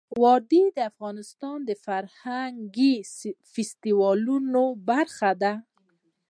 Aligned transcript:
وادي 0.23 0.63
د 0.75 0.79
افغانستان 0.91 1.57
د 1.69 1.71
فرهنګي 1.85 2.95
فستیوالونو 3.51 4.63
برخه 4.89 5.31
ده. 5.41 5.53